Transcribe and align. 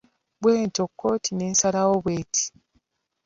Bwetyo 0.41 0.83
kkooti 0.89 1.31
neesalawo 1.33 1.95
bweti. 2.03 2.45